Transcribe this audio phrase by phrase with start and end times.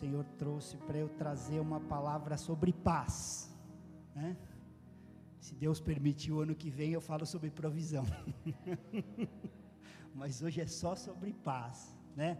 [0.00, 3.54] Senhor trouxe para eu trazer uma palavra sobre paz,
[4.14, 4.34] né?
[5.38, 8.06] Se Deus permitir, o ano que vem eu falo sobre provisão.
[10.14, 12.38] Mas hoje é só sobre paz, né?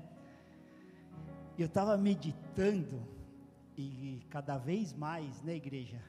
[1.59, 3.07] Eu estava meditando
[3.77, 6.03] e cada vez mais, né, igreja?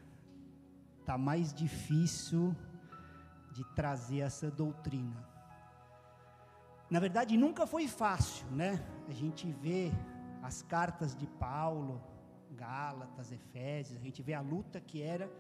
[1.06, 2.56] Tá mais difícil
[3.52, 5.28] de trazer essa doutrina.
[6.90, 8.82] Na verdade, nunca foi fácil, né?
[9.10, 9.92] A gente vê
[10.42, 12.02] as cartas de Paulo,
[12.52, 15.32] Gálatas, Efésios, a gente vê a luta que era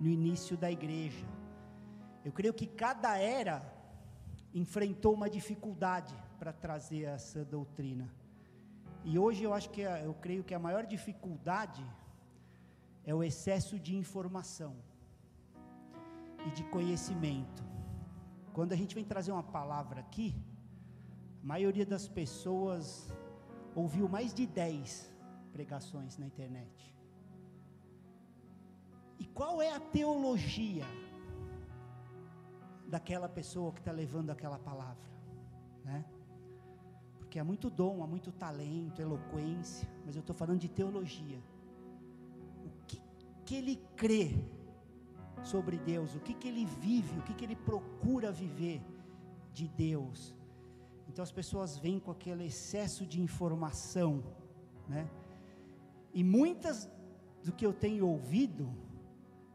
[0.00, 1.26] no início da igreja.
[2.24, 3.62] Eu creio que cada era
[4.54, 8.08] enfrentou uma dificuldade para trazer essa doutrina.
[9.04, 11.84] E hoje eu acho que a, eu creio que a maior dificuldade
[13.04, 14.76] é o excesso de informação
[16.46, 17.62] e de conhecimento.
[18.52, 20.34] Quando a gente vem trazer uma palavra aqui,
[21.42, 23.12] a maioria das pessoas
[23.78, 25.14] ouviu mais de 10
[25.52, 26.94] pregações na internet.
[29.18, 30.84] E qual é a teologia
[32.86, 35.08] daquela pessoa que está levando aquela palavra?
[35.84, 36.04] Né?
[37.18, 41.40] Porque há muito dom, há muito talento, eloquência, mas eu estou falando de teologia.
[42.64, 43.00] O que,
[43.44, 44.30] que ele crê
[45.44, 46.14] sobre Deus?
[46.14, 47.18] O que, que ele vive?
[47.18, 48.80] O que, que ele procura viver
[49.52, 50.37] de Deus?
[51.08, 54.22] Então as pessoas vêm com aquele excesso de informação,
[54.88, 55.08] né?
[56.12, 56.88] E muitas
[57.42, 58.68] do que eu tenho ouvido,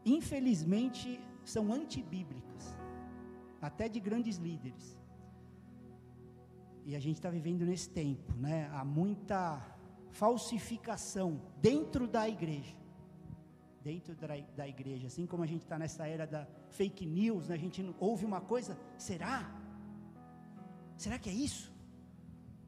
[0.04, 2.76] infelizmente, são antibíblicas,
[3.60, 4.98] até de grandes líderes.
[6.84, 8.68] E a gente está vivendo nesse tempo, né?
[8.72, 9.74] Há muita
[10.10, 12.76] falsificação dentro da igreja.
[13.82, 17.54] Dentro da, da igreja, assim como a gente está nessa era da fake news, né?
[17.54, 19.63] a gente ouve uma coisa, será?
[20.96, 21.72] Será que é isso?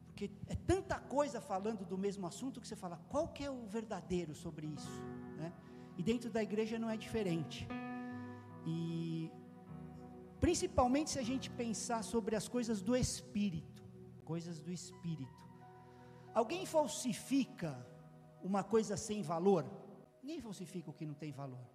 [0.07, 3.65] Porque é tanta coisa falando do mesmo assunto que você fala, qual que é o
[3.67, 5.01] verdadeiro sobre isso?
[5.37, 5.53] Né?
[5.97, 7.67] E dentro da igreja não é diferente.
[8.65, 9.31] E
[10.39, 13.83] principalmente se a gente pensar sobre as coisas do espírito,
[14.25, 15.45] coisas do espírito.
[16.33, 17.85] Alguém falsifica
[18.43, 19.65] uma coisa sem valor?
[20.21, 21.65] Ninguém falsifica o que não tem valor.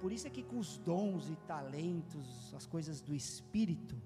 [0.00, 3.96] Por isso é que com os dons e talentos, as coisas do espírito,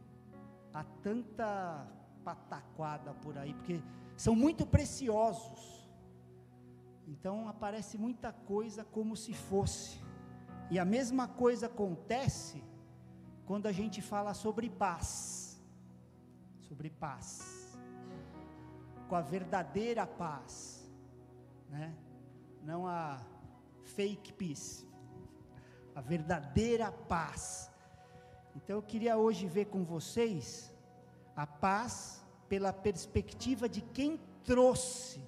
[0.78, 1.88] há tanta
[2.24, 3.82] pataquada por aí, porque
[4.16, 5.90] são muito preciosos.
[7.12, 10.00] Então aparece muita coisa como se fosse.
[10.70, 12.62] E a mesma coisa acontece
[13.44, 15.60] quando a gente fala sobre paz.
[16.60, 17.76] Sobre paz.
[19.08, 20.88] Com a verdadeira paz,
[21.70, 21.96] né?
[22.62, 23.20] Não a
[23.96, 24.86] fake peace.
[25.94, 27.68] A verdadeira paz.
[28.58, 30.74] Então eu queria hoje ver com vocês
[31.36, 31.94] a paz
[32.48, 35.22] pela perspectiva de quem trouxe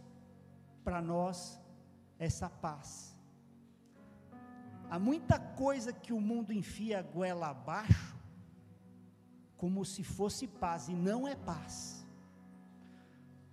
[0.83, 1.37] para nós
[2.19, 3.17] essa paz.
[4.91, 8.17] Há muita coisa que o mundo enfia a goela abaixo,
[9.57, 12.05] como se fosse paz, e não é paz.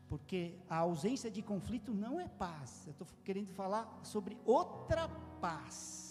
[0.10, 2.88] Porque a ausência de conflito não é paz.
[2.88, 5.08] Eu estou querendo falar sobre outra
[5.40, 6.07] paz.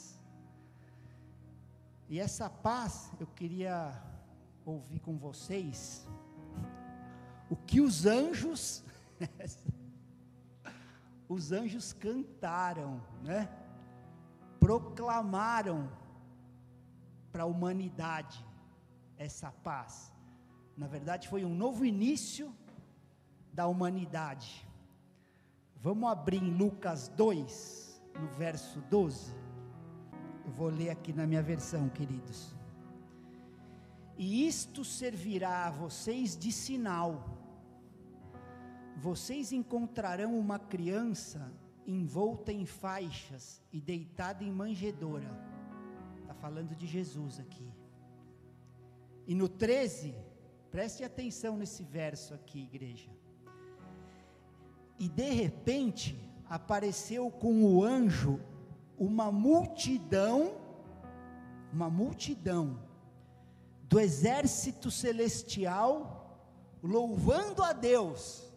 [2.09, 4.00] E essa paz, eu queria
[4.65, 6.06] ouvir com vocês
[7.50, 8.84] o que os anjos
[11.28, 13.49] os anjos cantaram, né?
[14.61, 15.91] Proclamaram
[17.33, 18.44] para a humanidade
[19.19, 20.12] essa paz.
[20.77, 22.55] Na verdade, foi um novo início
[23.53, 24.67] da humanidade.
[25.77, 29.45] Vamos abrir em Lucas 2, no verso 12.
[30.46, 32.54] Eu vou ler aqui na minha versão, queridos.
[34.16, 37.36] E isto servirá a vocês de sinal
[38.96, 41.52] vocês encontrarão uma criança
[41.86, 45.30] envolta em faixas e deitada em manjedoura.
[46.22, 47.70] Está falando de Jesus aqui.
[49.26, 50.14] E no 13,
[50.70, 53.10] preste atenção nesse verso aqui, igreja.
[54.98, 56.19] E de repente
[56.49, 58.40] apareceu com o anjo
[58.98, 60.54] uma multidão,
[61.72, 62.78] uma multidão
[63.82, 66.40] do exército celestial,
[66.82, 68.50] louvando a Deus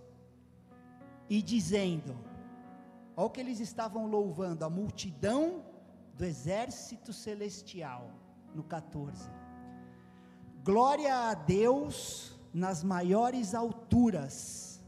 [1.30, 2.16] e dizendo:
[3.16, 5.64] olha o que eles estavam louvando, a multidão
[6.16, 8.10] do exército celestial,
[8.54, 9.30] no 14.
[10.64, 14.84] Glória a Deus nas maiores alturas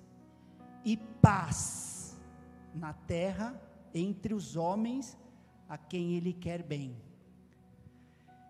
[0.84, 2.20] e paz
[2.74, 3.62] na terra
[3.94, 5.18] entre os homens
[5.72, 7.02] a quem Ele quer bem.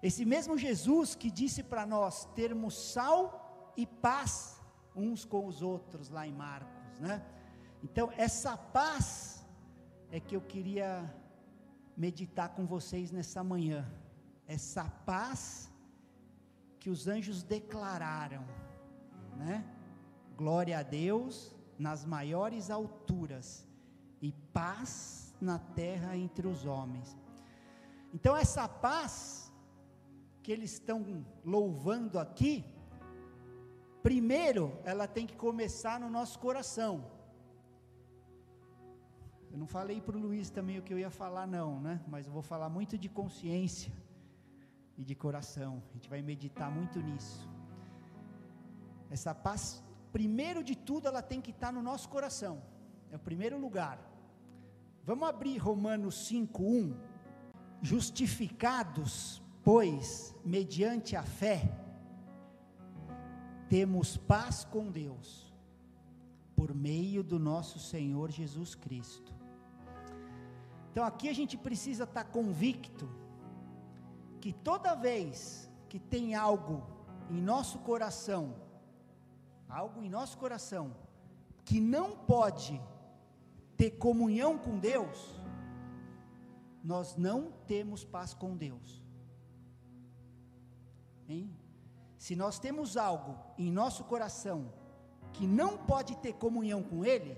[0.02, 4.60] Esse mesmo Jesus que disse para nós termos sal e paz
[4.96, 7.24] uns com os outros, lá em Marcos, né?
[7.84, 9.46] Então, essa paz
[10.10, 11.14] é que eu queria
[11.96, 13.88] meditar com vocês nessa manhã.
[14.48, 15.72] Essa paz
[16.80, 18.44] que os anjos declararam,
[19.38, 19.64] né?
[20.36, 23.68] Glória a Deus nas maiores alturas
[24.20, 27.18] e paz na terra entre os homens.
[28.14, 29.52] Então, essa paz
[30.44, 32.66] que eles estão louvando aqui,
[34.04, 37.06] primeiro ela tem que começar no nosso coração.
[39.52, 42.02] Eu não falei para o Luiz também o que eu ia falar, não, né?
[42.08, 43.92] Mas eu vou falar muito de consciência
[44.98, 45.84] e de coração.
[45.90, 47.50] A gente vai meditar muito nisso.
[49.10, 52.62] Essa paz, primeiro de tudo, ela tem que estar no nosso coração.
[53.12, 54.11] É o primeiro lugar.
[55.04, 56.96] Vamos abrir Romanos 5:1.
[57.82, 61.76] Justificados, pois, mediante a fé,
[63.68, 65.52] temos paz com Deus,
[66.56, 69.34] por meio do nosso Senhor Jesus Cristo.
[70.92, 73.10] Então aqui a gente precisa estar convicto
[74.40, 76.84] que toda vez que tem algo
[77.30, 78.54] em nosso coração,
[79.68, 80.96] algo em nosso coração,
[81.64, 82.80] que não pode
[83.82, 85.42] ter comunhão com Deus,
[86.84, 89.04] nós não temos paz com Deus.
[91.28, 91.50] Hein?
[92.16, 94.72] Se nós temos algo em nosso coração
[95.34, 97.36] que não pode ter comunhão com Ele,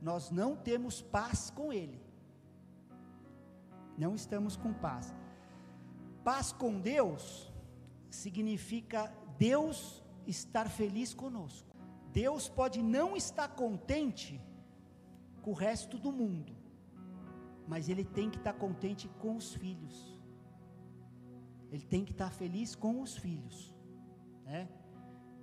[0.00, 2.00] nós não temos paz com Ele.
[3.98, 5.14] Não estamos com paz.
[6.24, 7.52] Paz com Deus
[8.08, 11.68] significa Deus estar feliz conosco.
[12.14, 14.40] Deus pode não estar contente
[15.40, 16.54] com o resto do mundo,
[17.66, 20.18] mas Ele tem que estar contente com os filhos.
[21.70, 23.74] Ele tem que estar feliz com os filhos,
[24.44, 24.68] né?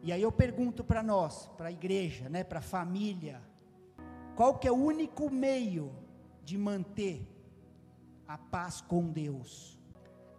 [0.04, 3.42] E aí eu pergunto para nós, para a igreja, né, para a família,
[4.36, 5.92] qual que é o único meio
[6.44, 7.28] de manter
[8.28, 9.80] a paz com Deus?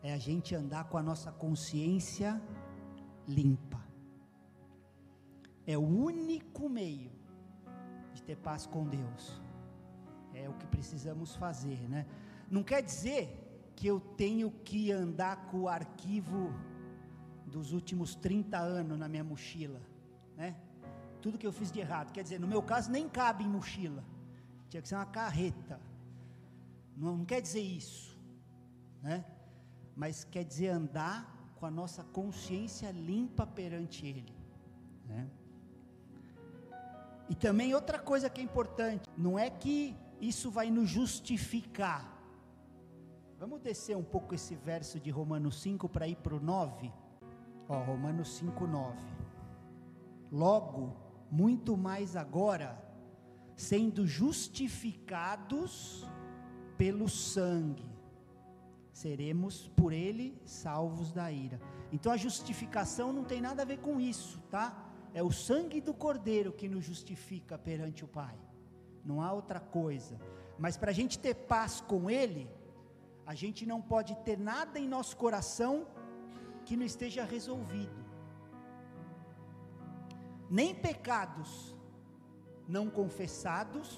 [0.03, 2.41] É a gente andar com a nossa consciência
[3.27, 3.85] limpa.
[5.67, 7.11] É o único meio
[8.15, 9.43] de ter paz com Deus.
[10.35, 12.07] É o que precisamos fazer, né?
[12.51, 16.53] Não quer dizer que eu tenho que andar com o arquivo
[17.47, 19.81] dos últimos 30 anos na minha mochila,
[20.37, 20.57] né?
[21.21, 22.13] Tudo que eu fiz de errado.
[22.13, 24.05] Quer dizer, no meu caso nem cabe em mochila.
[24.69, 25.81] Tinha que ser uma carreta.
[26.97, 28.19] Não, não quer dizer isso,
[29.03, 29.25] né?
[29.97, 34.33] Mas quer dizer andar com a nossa consciência limpa perante Ele,
[35.07, 35.29] né?
[37.29, 42.17] E também outra coisa que é importante, não é que isso vai nos justificar.
[43.39, 46.93] Vamos descer um pouco esse verso de Romanos 5 para ir para o 9.
[47.69, 48.99] Ó, Romanos 5, 9.
[50.33, 50.97] Logo,
[51.31, 52.83] muito mais agora,
[53.57, 56.05] sendo justificados
[56.77, 57.89] pelo sangue,
[58.93, 61.61] seremos por ele salvos da ira.
[61.93, 64.85] Então a justificação não tem nada a ver com isso, tá?
[65.15, 68.37] É o sangue do Cordeiro que nos justifica perante o Pai,
[69.09, 70.15] não há outra coisa.
[70.65, 72.45] Mas para a gente ter paz com Ele,
[73.33, 75.73] a gente não pode ter nada em nosso coração
[76.67, 78.01] que não esteja resolvido,
[80.59, 81.51] nem pecados
[82.77, 83.89] não confessados,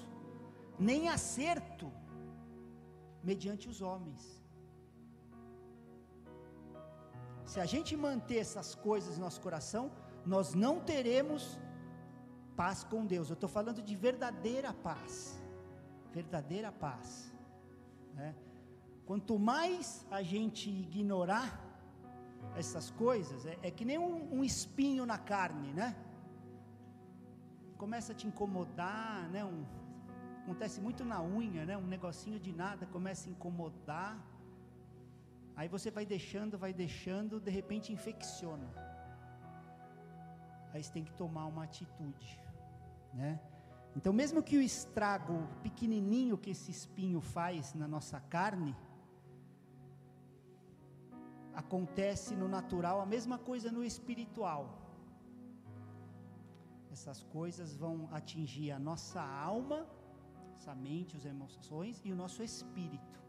[0.78, 1.86] nem acerto
[3.30, 4.24] mediante os homens.
[7.44, 9.84] Se a gente manter essas coisas no nosso coração,
[10.24, 11.58] nós não teremos
[12.60, 13.26] paz com Deus.
[13.30, 15.12] Eu estou falando de verdadeira paz.
[16.18, 17.06] Verdadeira paz.
[18.18, 18.30] Né?
[19.08, 21.48] Quanto mais a gente ignorar
[22.62, 25.88] essas coisas, é, é que nem um, um, espinho na carne, né?
[27.82, 29.42] Começa a te incomodar, né?
[29.52, 29.64] Um,
[30.42, 31.78] acontece muito na unha, né?
[31.84, 34.14] Um negocinho de nada começa a incomodar.
[35.56, 38.68] Aí você vai deixando, vai deixando, de repente infecciona
[40.72, 42.40] aí você tem que tomar uma atitude,
[43.12, 43.40] né?
[43.96, 48.76] Então, mesmo que o estrago pequenininho que esse espinho faz na nossa carne,
[51.54, 54.62] acontece no natural, a mesma coisa no espiritual.
[56.92, 59.86] Essas coisas vão atingir a nossa alma,
[60.52, 63.20] nossa mente, as emoções e o nosso espírito.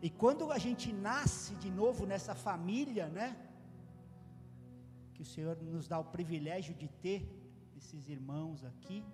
[0.00, 3.28] E quando a gente nasce de novo nessa família, né?
[5.14, 7.20] que o Senhor nos dá o privilégio de ter
[7.76, 9.04] esses irmãos aqui.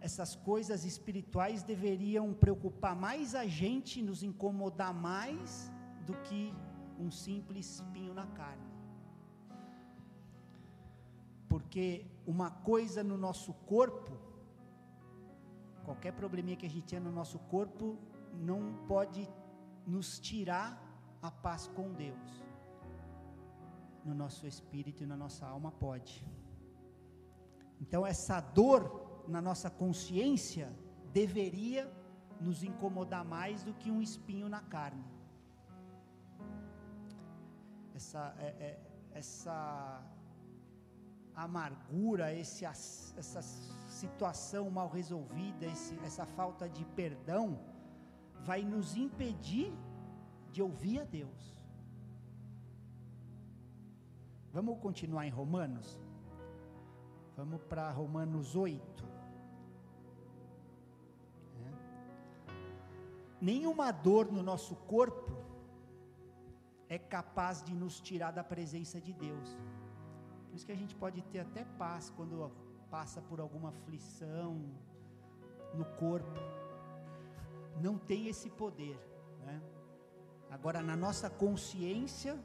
[0.00, 5.70] Essas coisas espirituais deveriam preocupar mais a gente, nos incomodar mais
[6.06, 6.54] do que
[6.98, 8.68] um simples espinho na carne.
[11.48, 14.12] Porque uma coisa no nosso corpo,
[15.84, 17.96] qualquer probleminha que a gente tenha no nosso corpo,
[18.34, 19.28] não pode
[19.86, 20.68] nos tirar
[21.20, 22.47] a paz com Deus.
[24.08, 26.14] No nosso espírito e na nossa alma pode.
[27.82, 30.66] Então essa dor na nossa consciência
[31.12, 31.82] deveria
[32.40, 35.04] nos incomodar mais do que um espinho na carne.
[37.94, 38.80] Essa, é, é,
[39.12, 40.02] essa
[41.34, 43.42] amargura, esse, essa
[43.88, 47.58] situação mal resolvida, esse, essa falta de perdão,
[48.44, 49.72] vai nos impedir
[50.50, 51.57] de ouvir a Deus.
[54.58, 56.00] Vamos continuar em Romanos?
[57.36, 59.04] Vamos para Romanos 8.
[61.64, 61.70] É.
[63.40, 65.30] Nenhuma dor no nosso corpo
[66.88, 69.56] é capaz de nos tirar da presença de Deus.
[70.48, 72.50] Por isso que a gente pode ter até paz quando
[72.90, 74.60] passa por alguma aflição
[75.72, 76.40] no corpo.
[77.80, 78.98] Não tem esse poder.
[79.46, 79.62] Né?
[80.50, 82.36] Agora, na nossa consciência,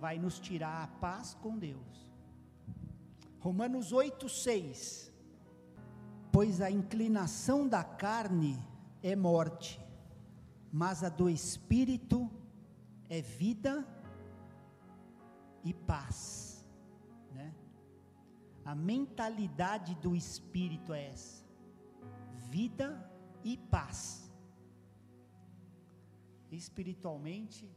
[0.00, 2.08] vai nos tirar a paz com Deus.
[3.40, 5.12] Romanos 8, 6.
[6.32, 8.58] Pois a inclinação da carne
[9.02, 9.80] é morte,
[10.72, 12.30] mas a do espírito
[13.08, 13.86] é vida
[15.64, 16.64] e paz.
[17.32, 17.52] Né?
[18.64, 21.44] A mentalidade do espírito é essa:
[22.50, 22.88] vida
[23.42, 24.30] e paz.
[26.50, 27.70] Espiritualmente,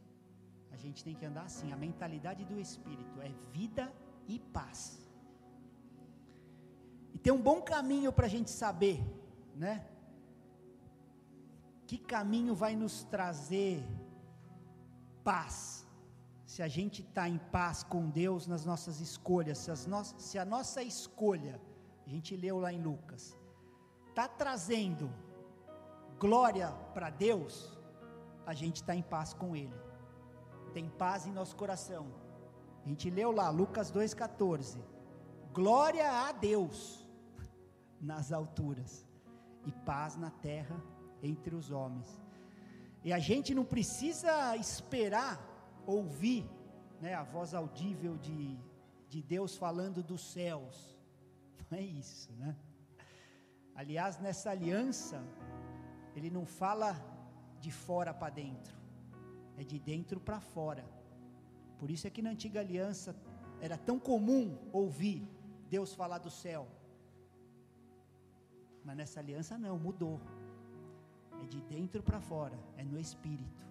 [0.71, 1.71] a gente tem que andar assim.
[1.71, 3.91] A mentalidade do espírito é vida
[4.27, 4.99] e paz.
[7.13, 9.03] E tem um bom caminho para a gente saber,
[9.55, 9.85] né?
[11.85, 13.83] Que caminho vai nos trazer
[15.23, 15.85] paz?
[16.45, 20.37] Se a gente está em paz com Deus nas nossas escolhas, se, as no se
[20.37, 21.61] a nossa escolha,
[22.05, 23.37] a gente leu lá em Lucas,
[24.09, 25.09] está trazendo
[26.19, 27.77] glória para Deus,
[28.45, 29.73] a gente está em paz com Ele,
[30.73, 32.07] tem paz em nosso coração.
[32.83, 34.77] A gente leu lá, Lucas 2,14.
[35.53, 37.07] Glória a Deus
[38.01, 39.07] nas alturas
[39.65, 40.81] e paz na terra
[41.21, 42.19] entre os homens.
[43.03, 45.39] E a gente não precisa esperar
[45.85, 46.49] ouvir
[46.99, 48.57] né, a voz audível de,
[49.07, 50.95] de Deus falando dos céus.
[51.69, 52.55] Não é isso, né?
[53.73, 55.23] Aliás, nessa aliança,
[56.15, 56.95] ele não fala
[57.59, 58.77] de fora para dentro,
[59.57, 60.85] é de dentro para fora.
[61.79, 63.15] Por isso é que na antiga aliança
[63.59, 65.27] era tão comum ouvir
[65.69, 66.67] Deus falar do céu.
[68.83, 70.19] Mas nessa aliança não, mudou.
[71.41, 73.65] É de dentro para fora, é no espírito,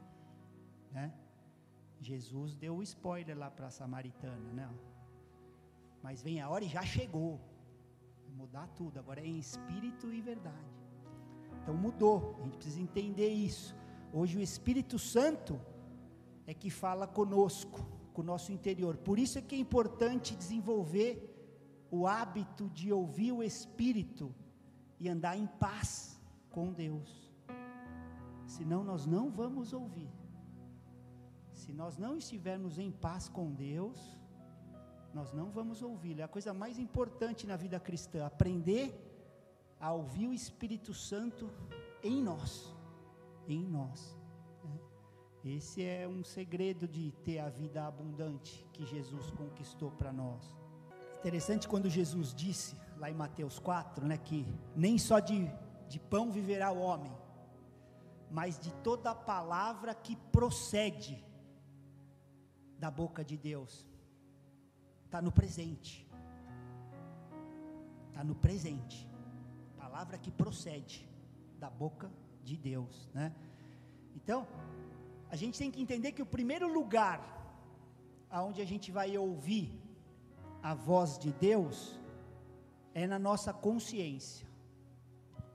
[0.90, 1.12] né?
[2.00, 4.68] Jesus deu o spoiler lá para a samaritana, né?
[6.02, 7.38] Mas vem a hora e já chegou.
[8.34, 10.80] Mudar tudo, agora é em espírito e verdade.
[11.62, 13.76] Então mudou, a gente precisa entender isso.
[14.12, 15.60] Hoje o Espírito Santo
[16.46, 17.80] é que fala conosco,
[18.12, 18.96] com o nosso interior.
[18.96, 21.12] Por isso é que é importante desenvolver
[21.90, 24.34] o hábito de ouvir o Espírito
[24.98, 27.32] e andar em paz com Deus.
[28.46, 30.10] Senão nós não vamos ouvir.
[31.52, 34.20] Se nós não estivermos em paz com Deus,
[35.14, 36.18] nós não vamos ouvir.
[36.18, 38.92] É a coisa mais importante na vida cristã, aprender
[39.78, 41.48] a ouvir o Espírito Santo
[42.02, 42.74] em nós,
[43.54, 44.16] em nós.
[44.64, 44.78] Né?
[45.44, 50.56] Esse é um segredo de ter a vida abundante que Jesus conquistou para nós.
[51.18, 55.50] Interessante quando Jesus disse lá em Mateus 4, né, que nem só de,
[55.88, 57.12] de pão viverá o homem,
[58.30, 61.22] mas de toda palavra que procede
[62.78, 63.86] da boca de Deus.
[65.04, 66.08] Está no presente.
[68.08, 69.08] Está no presente.
[69.76, 71.06] Palavra que procede
[71.58, 73.34] da boca de Deus, né?
[74.14, 74.46] Então,
[75.30, 77.40] a gente tem que entender que o primeiro lugar
[78.30, 79.68] aonde a gente vai ouvir
[80.62, 81.98] a voz de Deus
[82.94, 84.46] é na nossa consciência.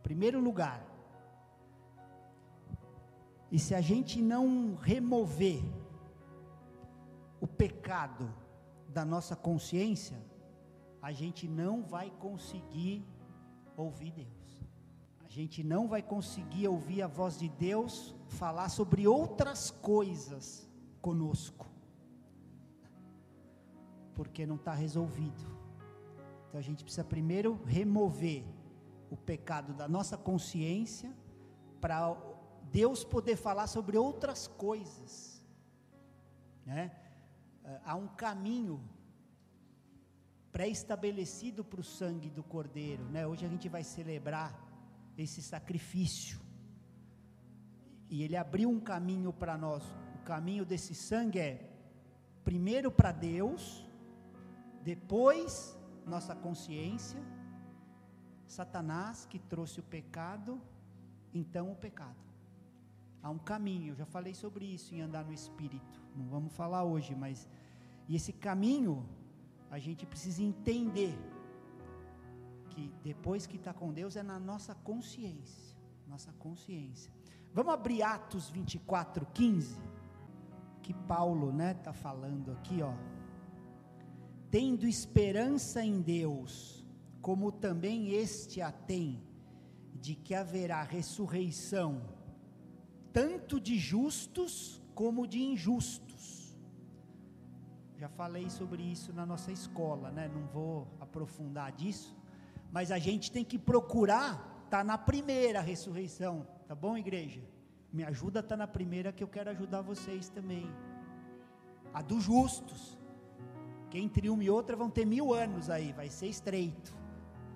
[0.04, 0.86] Primeiro lugar.
[3.52, 5.62] E se a gente não remover
[7.40, 8.34] o pecado
[8.90, 10.18] da nossa consciência,
[11.02, 13.06] a gente não vai conseguir
[13.78, 14.45] ouvir Deus.
[15.36, 20.66] Gente não vai conseguir ouvir a voz de Deus falar sobre outras coisas
[21.02, 21.68] conosco,
[24.14, 25.44] porque não está resolvido.
[26.48, 28.46] Então a gente precisa primeiro remover
[29.12, 31.14] o pecado da nossa consciência
[31.82, 32.16] para
[32.72, 35.44] Deus poder falar sobre outras coisas.
[36.66, 36.96] Né?
[37.84, 38.82] Há um caminho
[40.54, 43.28] pré-estabelecido para o sangue do Cordeiro, né?
[43.28, 44.64] Hoje a gente vai celebrar
[45.18, 46.40] esse sacrifício.
[48.10, 49.84] E ele abriu um caminho para nós.
[50.16, 51.70] O caminho desse sangue é
[52.44, 53.86] primeiro para Deus,
[54.84, 57.20] depois nossa consciência,
[58.46, 60.62] Satanás que trouxe o pecado,
[61.34, 62.24] então o pecado.
[63.24, 66.00] Há um caminho, eu já falei sobre isso em andar no espírito.
[66.16, 67.50] Não vamos falar hoje, mas
[68.08, 69.04] e esse caminho
[69.72, 71.18] a gente precisa entender
[72.76, 77.10] que depois que está com Deus é na nossa consciência, nossa consciência.
[77.54, 79.80] Vamos abrir Atos 24, 15,
[80.84, 82.94] que Paulo, né, está falando aqui, ó.
[84.52, 86.86] Tendo esperança em Deus,
[87.22, 89.24] como também este a tem,
[89.94, 92.02] de que haverá ressurreição,
[93.14, 96.58] tanto de justos como de injustos.
[97.98, 100.28] Já falei sobre isso na nossa escola, né?
[100.28, 102.16] Não vou aprofundar disso,
[102.76, 104.32] mas a gente tem que procurar
[104.66, 107.42] estar tá na primeira ressurreição, tá bom, igreja?
[107.90, 110.70] Me ajuda a estar tá na primeira que eu quero ajudar vocês também.
[111.94, 112.98] A dos justos.
[113.90, 116.94] Que entre uma e outra vão ter mil anos aí, vai ser estreito.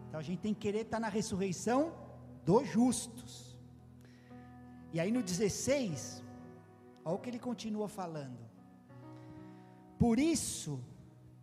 [0.08, 1.94] Então a gente tem que querer estar tá na ressurreição
[2.46, 3.60] dos justos.
[4.94, 6.24] E aí no 16,
[7.04, 8.40] olha o que ele continua falando.
[9.98, 10.82] Por isso,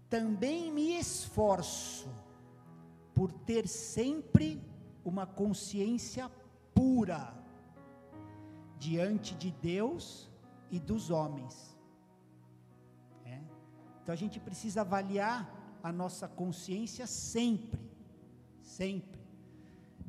[0.08, 2.08] também me esforço
[3.16, 4.62] por ter sempre
[5.02, 6.30] uma consciência
[6.74, 7.34] pura
[8.78, 10.30] diante de Deus
[10.70, 11.74] e dos homens.
[13.24, 13.40] É.
[14.02, 15.50] Então a gente precisa avaliar
[15.82, 17.80] a nossa consciência sempre,
[18.60, 19.18] sempre.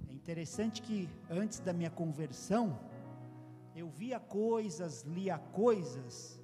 [0.10, 2.78] É interessante que antes da minha conversão,
[3.74, 6.38] eu via coisas, lia coisas,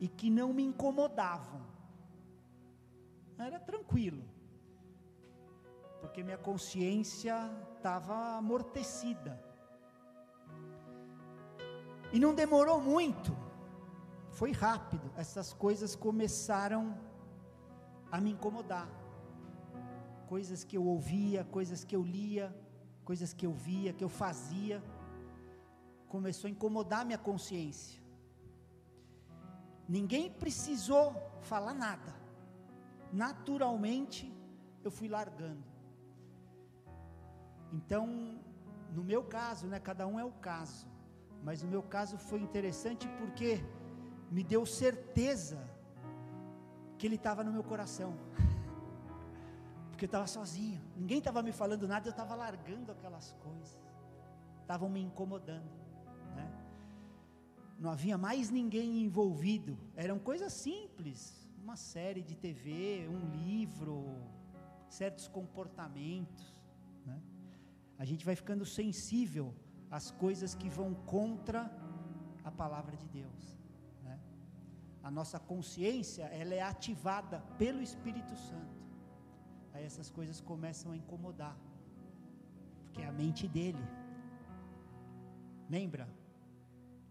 [0.00, 1.60] e que não me incomodavam.
[3.38, 4.24] Era tranquilo,
[6.18, 7.34] porque minha consciência
[7.76, 9.40] estava amortecida.
[12.12, 13.30] E não demorou muito,
[14.32, 16.98] foi rápido, essas coisas começaram
[18.10, 18.88] a me incomodar.
[20.26, 22.52] Coisas que eu ouvia, coisas que eu lia,
[23.04, 24.82] coisas que eu via, que eu fazia,
[26.08, 28.02] começou a incomodar minha consciência.
[29.88, 32.12] Ninguém precisou falar nada.
[33.12, 34.34] Naturalmente,
[34.82, 35.67] eu fui largando.
[37.72, 38.38] Então,
[38.94, 40.86] no meu caso, né, cada um é o caso,
[41.42, 43.62] mas no meu caso foi interessante porque
[44.30, 45.58] me deu certeza
[46.96, 48.14] que ele estava no meu coração.
[49.90, 53.76] Porque eu estava sozinho, ninguém estava me falando nada, eu estava largando aquelas coisas,
[54.62, 55.78] estavam me incomodando
[57.78, 64.04] não havia mais ninguém envolvido, eram coisas simples, uma série de TV, um livro,
[64.88, 66.57] certos comportamentos.
[67.98, 69.54] A gente vai ficando sensível
[69.90, 71.60] às coisas que vão contra
[72.44, 73.58] a palavra de Deus.
[74.02, 74.18] Né?
[75.02, 78.78] A nossa consciência ela é ativada pelo Espírito Santo.
[79.72, 81.56] Aí essas coisas começam a incomodar,
[82.84, 83.84] porque é a mente dele.
[85.68, 86.08] Lembra?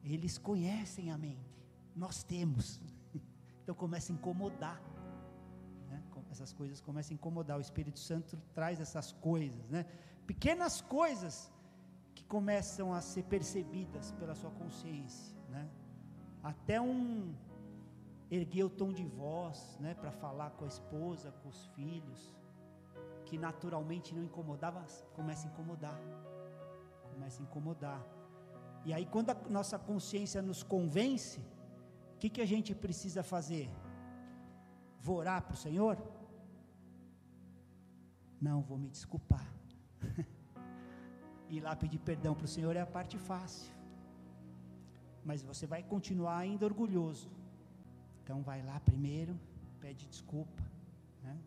[0.04, 2.82] Eles conhecem a mente, nós temos.
[3.62, 4.82] Então começa a incomodar.
[5.90, 6.02] Né?
[6.32, 7.58] Essas coisas começam a incomodar.
[7.58, 9.86] O Espírito Santo traz essas coisas, né?
[10.32, 11.36] Pequenas coisas
[12.14, 15.68] que começam a ser percebidas pela sua consciência, né?
[16.44, 17.34] Até um
[18.30, 22.36] erguer o tom de voz, né, para falar com a esposa, com os filhos,
[23.26, 26.00] que naturalmente não incomodava, começa a incomodar.
[27.14, 28.06] Começa a incomodar.
[28.86, 31.40] E aí, quando a nossa consciência nos convence,
[32.16, 33.70] o que, que a gente precisa fazer?
[35.00, 35.98] Vou orar para o Senhor?
[38.42, 39.57] Não, vou me desculpar.
[41.50, 43.72] Ir lá pedir perdão para o Senhor é a parte fácil.
[45.24, 47.30] Mas você vai continuar ainda orgulhoso.
[48.24, 49.38] Então vai lá primeiro,
[49.80, 50.64] pede desculpa.
[51.24, 51.38] Né?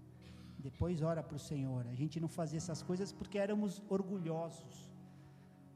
[0.58, 1.86] Depois ora para o Senhor.
[1.86, 4.90] A gente não fazia essas coisas porque éramos orgulhosos.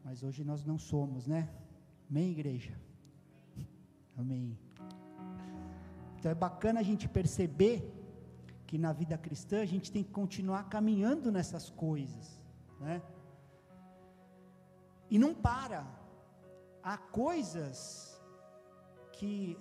[0.04, 1.48] Mas hoje nós não somos, né?
[2.10, 2.74] Amém, igreja?
[4.16, 4.58] Amém.
[6.18, 7.90] Então é bacana a gente perceber
[8.66, 12.40] que na vida cristã a gente tem que continuar caminhando nessas coisas,
[12.84, 13.02] né?
[15.10, 15.86] E não para.
[16.82, 17.76] Há coisas
[19.12, 19.58] que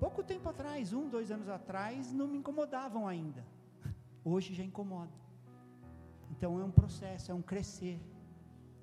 [0.00, 3.44] pouco tempo atrás, um, dois anos atrás, não me incomodavam ainda.
[4.24, 5.12] Hoje já incomoda.
[6.30, 8.00] Então é um processo, é um crescer,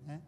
[0.05, 0.21] né?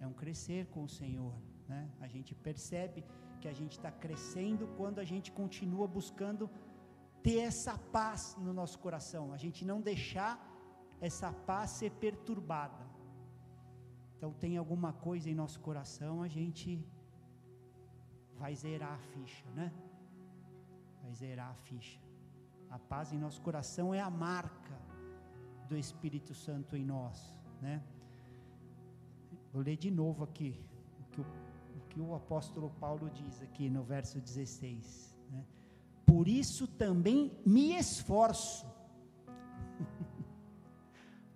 [0.00, 1.34] é um crescer com o Senhor.
[1.68, 1.90] Né?
[2.00, 3.04] A gente percebe
[3.40, 6.48] que a gente está crescendo quando a gente continua buscando
[7.22, 10.47] ter essa paz no nosso coração, a gente não deixar
[11.00, 12.86] essa paz ser perturbada.
[14.16, 16.84] Então, tem alguma coisa em nosso coração, a gente
[18.36, 19.72] vai zerar a ficha, né?
[21.02, 22.00] Vai zerar a ficha.
[22.70, 24.76] A paz em nosso coração é a marca
[25.68, 27.82] do Espírito Santo em nós, né?
[29.52, 30.60] Vou ler de novo aqui
[31.00, 35.16] o que o, o, que o apóstolo Paulo diz aqui no verso 16.
[35.30, 35.44] Né?
[36.04, 38.66] Por isso também me esforço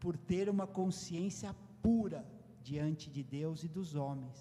[0.02, 1.50] por ter uma consciência
[1.84, 2.20] pura
[2.68, 4.38] diante de Deus e dos homens.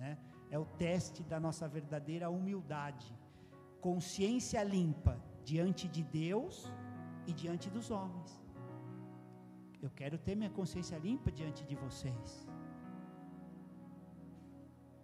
[0.00, 0.12] Né?
[0.50, 3.08] É o teste da nossa verdadeira humildade.
[3.88, 5.14] Consciência limpa
[5.50, 6.54] diante de Deus
[7.26, 8.30] e diante dos homens.
[9.80, 12.46] Eu quero ter minha consciência limpa diante de vocês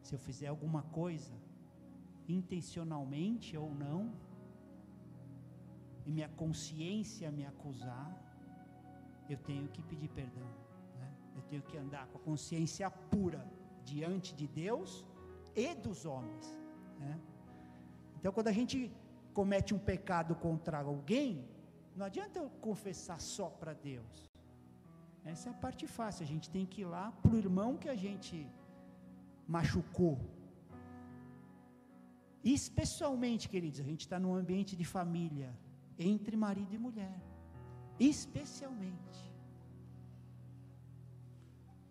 [0.04, 1.34] se eu fizer alguma coisa,
[2.28, 4.12] intencionalmente ou não,
[6.04, 8.10] e minha consciência me acusar,
[9.32, 10.48] eu tenho que pedir perdão.
[11.00, 11.12] Né?
[11.36, 13.46] Eu tenho que andar com a consciência pura
[13.84, 15.04] diante de Deus
[15.54, 16.58] e dos homens.
[16.98, 17.18] Né?
[18.18, 18.90] Então, quando a gente
[19.32, 21.48] comete um pecado contra alguém,
[21.96, 24.30] não adianta eu confessar só para Deus.
[25.24, 26.24] Essa é a parte fácil.
[26.24, 28.46] A gente tem que ir lá para o irmão que a gente
[29.46, 30.18] machucou.
[32.42, 35.50] Especialmente, queridos, a gente está num ambiente de família,
[35.98, 37.18] entre marido e mulher.
[37.98, 39.32] Especialmente.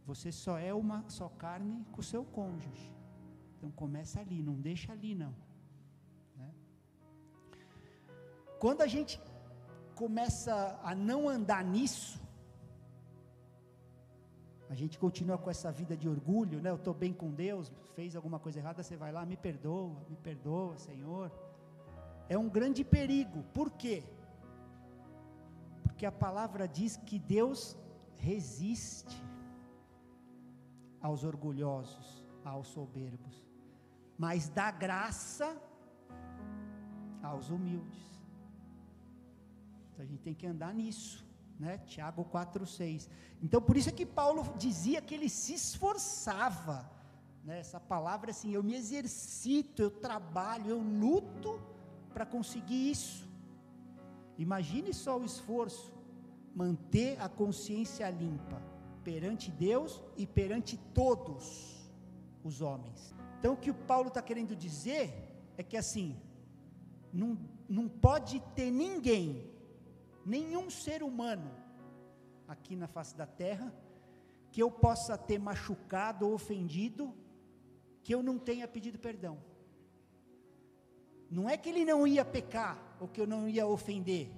[0.05, 2.91] Você só é uma só carne com o seu cônjuge.
[3.57, 5.33] Então começa ali, não deixa ali não.
[6.35, 6.51] Né?
[8.59, 9.21] Quando a gente
[9.95, 12.21] começa a não andar nisso,
[14.69, 16.71] a gente continua com essa vida de orgulho, né?
[16.71, 20.17] Eu estou bem com Deus, fez alguma coisa errada, você vai lá, me perdoa, me
[20.17, 21.31] perdoa, Senhor.
[22.27, 23.43] É um grande perigo.
[23.53, 24.03] Por quê?
[26.03, 27.77] Porque a palavra diz que Deus
[28.17, 29.15] resiste
[30.99, 33.41] aos orgulhosos, aos soberbos,
[34.17, 35.55] mas dá graça
[37.21, 38.03] aos humildes.
[39.87, 41.25] Então a gente tem que andar nisso
[41.57, 41.77] né?
[41.85, 43.07] Tiago 4:6.
[43.41, 46.91] Então por isso é que Paulo dizia que ele se esforçava,
[47.45, 47.59] né?
[47.59, 51.61] Essa palavra assim, eu me exercito, eu trabalho, eu luto
[52.13, 53.25] para conseguir isso.
[54.37, 55.92] Imagine só o esforço,
[56.53, 58.61] manter a consciência limpa
[59.03, 61.91] perante Deus e perante todos
[62.43, 63.13] os homens.
[63.39, 65.13] Então o que o Paulo está querendo dizer
[65.57, 66.15] é que assim,
[67.11, 67.37] não,
[67.67, 69.51] não pode ter ninguém
[70.25, 71.51] nenhum ser humano
[72.47, 73.73] aqui na face da terra
[74.51, 77.11] que eu possa ter machucado ou ofendido,
[78.03, 79.39] que eu não tenha pedido perdão.
[81.29, 84.29] Não é que ele não ia pecar ou que eu não ia ofender,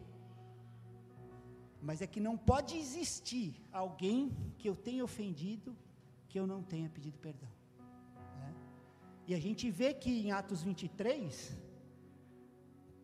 [1.88, 3.50] mas é que não pode existir
[3.82, 4.20] alguém
[4.60, 5.70] que eu tenha ofendido
[6.28, 7.52] que eu não tenha pedido perdão.
[8.40, 8.52] Né?
[9.28, 11.56] E a gente vê que em Atos 23,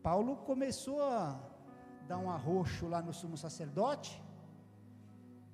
[0.08, 1.40] Paulo começou a
[2.08, 4.20] dar um arroxo lá no sumo sacerdote.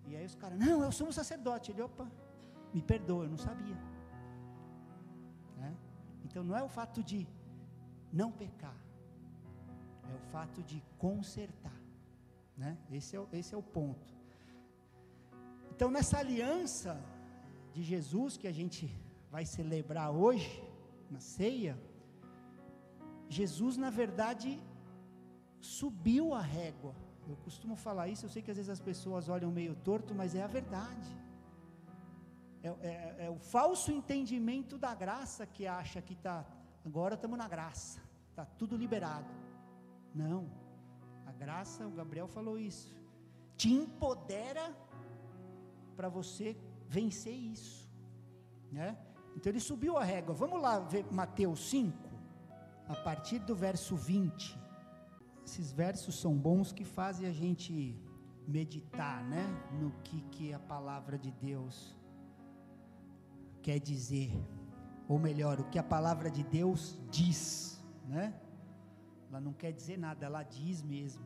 [0.08, 1.72] E aí os caras, não, é o sumo sacerdote.
[1.72, 2.10] Ele, opa,
[2.74, 3.78] me perdoa, eu não sabia.
[5.58, 5.76] Né?
[6.24, 7.28] Então não é o fato de
[8.22, 8.80] não pecar,
[10.12, 11.77] é o fato de consertar.
[12.58, 12.78] Né?
[12.92, 14.16] Esse, é, esse é o ponto.
[15.76, 17.00] Então nessa aliança
[17.72, 18.90] de Jesus que a gente
[19.30, 20.64] vai celebrar hoje,
[21.10, 21.78] na ceia,
[23.30, 24.60] Jesus na verdade
[25.62, 26.96] subiu a régua.
[27.28, 30.34] Eu costumo falar isso, eu sei que às vezes as pessoas olham meio torto, mas
[30.34, 31.10] é a verdade.
[32.64, 36.46] É, é, é o falso entendimento da graça que acha que está,
[36.86, 39.32] agora estamos na graça, está tudo liberado.
[40.16, 40.50] Não,
[41.44, 42.96] graça, o Gabriel falou isso,
[43.56, 44.66] te empodera
[45.96, 47.90] para você vencer isso,
[48.72, 48.98] né?
[49.36, 50.34] Então ele subiu a régua.
[50.34, 51.96] Vamos lá ver Mateus 5,
[52.88, 54.68] a partir do verso 20
[55.48, 57.98] esses versos são bons que fazem a gente
[58.46, 59.46] meditar, né,
[59.80, 61.96] no que que a palavra de Deus
[63.62, 64.30] quer dizer,
[65.08, 68.34] ou melhor, o que a palavra de Deus diz, né?
[69.30, 71.26] Ela não quer dizer nada, ela diz mesmo.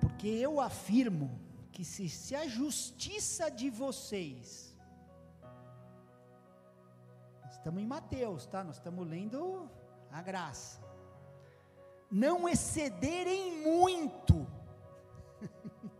[0.00, 1.40] Porque eu afirmo
[1.72, 4.76] que se, se a justiça de vocês,
[7.50, 8.64] estamos em Mateus, tá?
[8.64, 9.70] Nós estamos lendo
[10.10, 10.86] a graça
[12.10, 14.46] não excederem muito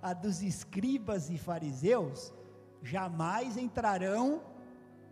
[0.00, 2.32] a dos escribas e fariseus,
[2.82, 4.42] jamais entrarão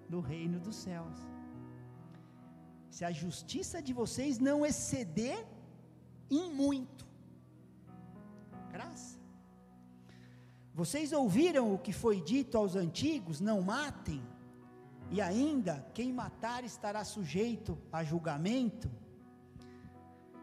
[0.08, 1.33] no reino dos céus.
[2.94, 5.44] Se a justiça de vocês não exceder
[6.30, 7.04] em muito.
[8.70, 9.18] Graça.
[10.72, 14.22] Vocês ouviram o que foi dito aos antigos: não matem,
[15.10, 18.88] e ainda quem matar estará sujeito a julgamento?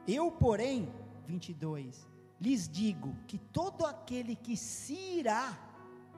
[0.06, 0.92] Eu, porém,
[1.28, 2.06] 22,
[2.38, 5.58] lhes digo que todo aquele que se irá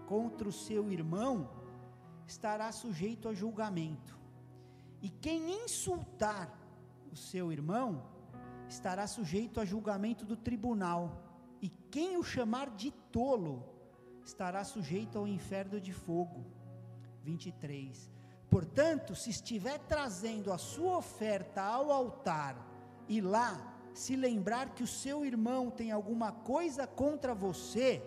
[0.08, 1.48] contra o seu irmão
[2.26, 4.23] estará sujeito a julgamento.
[5.04, 6.50] E quem insultar
[7.12, 8.06] o seu irmão
[8.70, 11.22] estará sujeito a julgamento do tribunal.
[11.62, 13.66] E quem o chamar de tolo
[14.24, 16.46] estará sujeito ao inferno de fogo.
[17.22, 18.10] 23.
[18.50, 22.56] Portanto, se estiver trazendo a sua oferta ao altar
[23.10, 28.02] e lá se lembrar que o seu irmão tem alguma coisa contra você,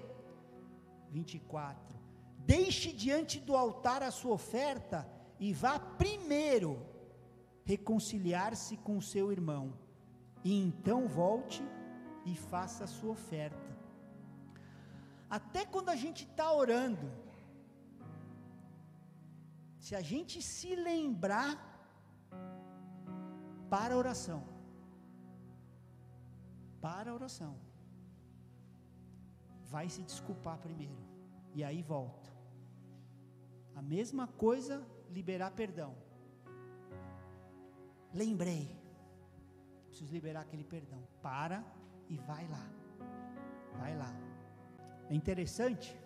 [1.11, 1.95] 24.
[2.39, 5.07] Deixe diante do altar a sua oferta
[5.39, 6.79] e vá primeiro
[7.65, 9.75] reconciliar-se com o seu irmão,
[10.45, 11.63] e então volte
[12.25, 13.77] e faça a sua oferta.
[15.29, 17.11] Até quando a gente está orando,
[19.79, 21.55] se a gente se lembrar
[23.69, 24.43] para a oração,
[26.81, 27.57] para a oração,
[29.65, 31.03] vai se desculpar primeiro,
[31.53, 32.31] e aí volta.
[33.75, 35.95] A mesma coisa, liberar perdão.
[38.13, 38.71] Lembrei,
[39.89, 41.03] preciso liberar aquele perdão.
[41.23, 41.65] Para
[42.09, 42.67] e vai lá,
[43.79, 44.13] vai lá.
[45.09, 45.97] É interessante,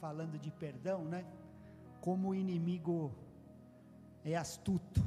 [0.00, 1.24] falando de perdão, né?
[2.00, 3.12] Como o inimigo
[4.24, 5.02] é astuto.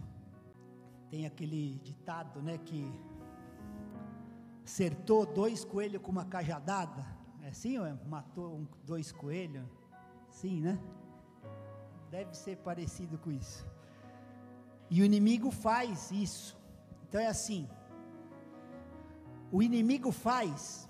[1.10, 2.58] Tem aquele ditado, né?
[2.58, 2.92] Que
[4.64, 7.06] acertou dois coelhos com uma cajadada.
[7.44, 7.94] É assim, ou é?
[8.06, 9.66] matou um, dois coelhos?
[10.30, 10.80] Sim, né?
[12.10, 13.66] Deve ser parecido com isso.
[14.90, 16.58] E o inimigo faz isso.
[17.08, 17.70] Então é assim:
[19.52, 20.90] o inimigo faz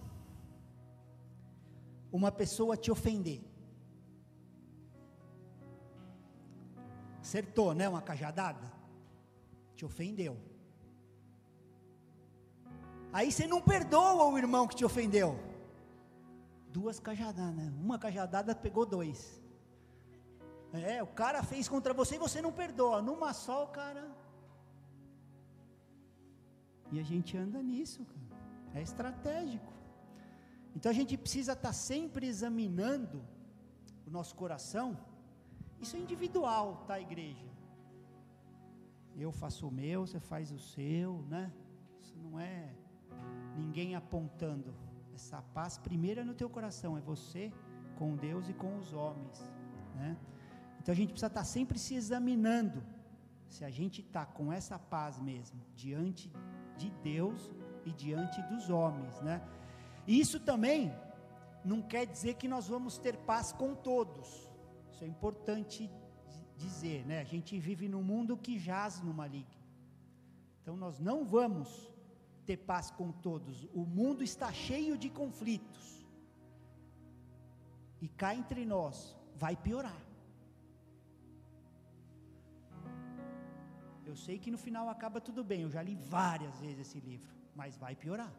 [2.12, 3.42] uma pessoa te ofender.
[7.22, 7.88] Acertou, né?
[7.88, 8.72] Uma cajadada.
[9.76, 10.38] Te ofendeu.
[13.12, 15.38] Aí você não perdoa o irmão que te ofendeu.
[16.70, 17.74] Duas cajadadas, né?
[17.80, 19.42] Uma cajadada pegou dois.
[20.74, 23.02] É, o cara fez contra você e você não perdoa.
[23.02, 24.08] Numa só, o cara.
[26.92, 28.42] E a gente anda nisso, cara.
[28.76, 29.74] É estratégico.
[30.76, 33.24] Então a gente precisa estar tá sempre examinando
[34.06, 34.98] o nosso coração.
[35.80, 37.48] Isso é individual, tá, igreja?
[39.18, 41.52] Eu faço o meu, você faz o seu, né?
[42.02, 42.74] Isso não é
[43.58, 44.74] ninguém apontando.
[45.14, 47.52] Essa paz primeiro é no teu coração, é você
[47.98, 49.52] com Deus e com os homens,
[49.96, 50.18] né?
[50.80, 52.84] Então a gente precisa estar tá sempre se examinando
[53.48, 56.32] se a gente está com essa paz mesmo diante
[56.78, 57.52] de Deus
[57.86, 59.42] e diante dos homens, né?
[60.08, 60.94] Isso também
[61.64, 64.50] não quer dizer que nós vamos ter paz com todos.
[64.92, 65.90] Isso é importante
[66.56, 67.20] dizer, né?
[67.20, 69.60] A gente vive num mundo que jaz no maligno.
[70.62, 71.92] Então nós não vamos
[72.46, 73.68] ter paz com todos.
[73.74, 76.06] O mundo está cheio de conflitos.
[78.02, 80.09] E cá entre nós vai piorar.
[84.10, 85.62] Eu sei que no final acaba tudo bem.
[85.62, 88.34] Eu já li várias vezes esse livro, mas vai piorar.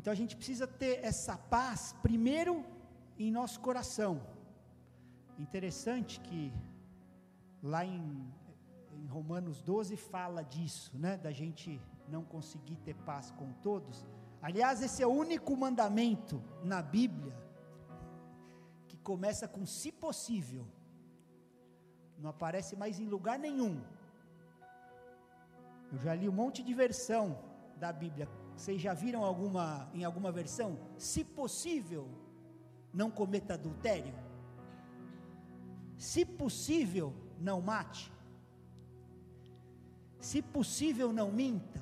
[0.00, 2.64] Então a gente precisa ter essa paz primeiro
[3.18, 4.12] em nosso coração.
[5.38, 6.52] Interessante que
[7.62, 8.02] lá em,
[8.92, 11.16] em, Romanos 12 fala disso, né?
[11.16, 14.06] Da gente não conseguir ter paz com todos.
[14.40, 17.36] Aliás, esse é o único mandamento na Bíblia
[18.88, 20.66] que começa com se possível.
[22.20, 23.82] Não aparece mais em lugar nenhum.
[25.92, 27.38] Eu já li um monte de versão
[27.76, 28.28] da Bíblia
[28.60, 30.78] vocês já viram alguma em alguma versão?
[30.98, 32.06] Se possível,
[32.92, 34.12] não cometa adultério.
[35.96, 38.12] Se possível, não mate.
[40.18, 41.80] Se possível, não minta.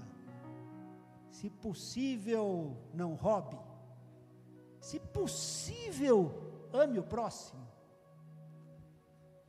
[1.33, 3.59] Se possível, não roube.
[4.81, 6.33] Se possível,
[6.73, 7.67] ame o próximo.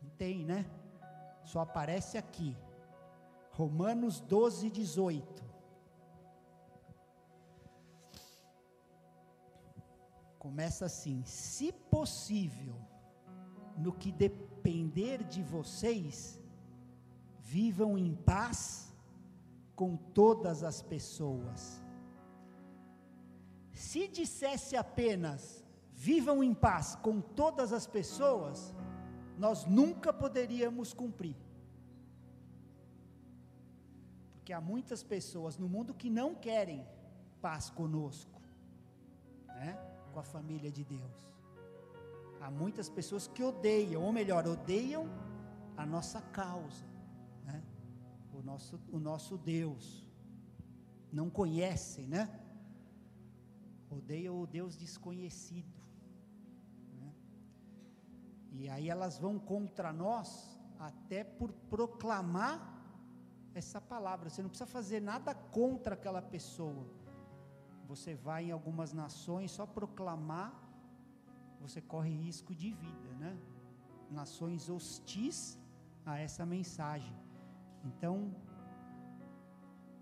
[0.02, 0.66] Não tem, né?
[1.50, 2.56] Só aparece aqui.
[3.60, 5.44] Romanos 12, 18.
[10.38, 12.76] Começa assim: se possível,
[13.76, 16.40] no que depender de vocês,
[17.40, 18.94] vivam em paz
[19.76, 21.82] com todas as pessoas.
[23.74, 25.66] Se dissesse apenas
[26.00, 28.74] vivam em paz com todas as pessoas,
[29.40, 31.38] nós nunca poderíamos cumprir.
[34.34, 36.86] Porque há muitas pessoas no mundo que não querem
[37.42, 38.42] paz conosco,
[39.48, 39.78] né?
[40.12, 41.18] com a família de Deus.
[42.42, 45.06] Há muitas pessoas que odeiam, ou melhor, odeiam
[45.78, 46.86] a nossa causa,
[47.46, 47.64] né?
[48.34, 50.06] o, nosso, o nosso Deus.
[51.12, 52.30] Não conhecem, né?
[53.90, 55.69] Odeiam o Deus desconhecido.
[58.62, 62.58] E aí elas vão contra nós, até por proclamar
[63.56, 64.30] essa palavra.
[64.30, 66.86] Você não precisa fazer nada contra aquela pessoa.
[67.88, 70.54] Você vai em algumas nações só proclamar,
[71.62, 73.38] você corre risco de vida, né?
[74.12, 75.58] Nações hostis
[76.06, 77.16] a essa mensagem.
[77.86, 78.36] Então,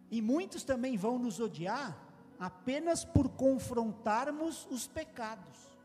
[0.10, 1.96] e muitos também vão nos odiar
[2.40, 5.77] apenas por confrontarmos os pecados.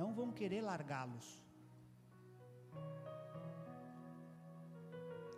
[0.00, 1.28] Não vão querer largá-los.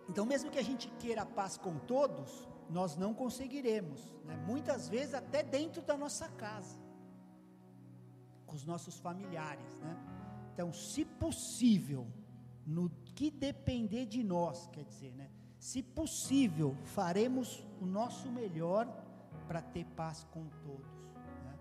[0.09, 2.31] Então, mesmo que a gente queira paz com todos,
[2.71, 4.37] nós não conseguiremos, né?
[4.47, 6.79] muitas vezes até dentro da nossa casa,
[8.47, 9.73] com os nossos familiares.
[9.81, 9.97] Né?
[10.53, 12.07] Então, se possível,
[12.65, 15.29] no que depender de nós, quer dizer, né?
[15.59, 18.87] se possível, faremos o nosso melhor
[19.49, 20.95] para ter paz com todos.
[21.47, 21.59] Né?